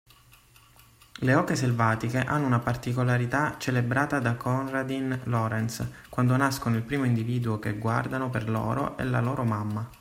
Le 1.19 1.35
oche 1.35 1.55
selvatiche 1.55 2.17
hanno 2.23 2.47
una 2.47 2.57
particolarità 2.57 3.57
celebrata 3.59 4.17
da 4.17 4.33
Konradin 4.33 5.21
Lorenz, 5.25 5.87
quando 6.09 6.35
nascono 6.35 6.75
il 6.75 6.81
primo 6.81 7.03
individuo 7.03 7.59
che 7.59 7.77
guardano 7.77 8.31
per 8.31 8.49
loro 8.49 8.97
è 8.97 9.03
la 9.03 9.21
loro 9.21 9.43
mamma. 9.43 9.87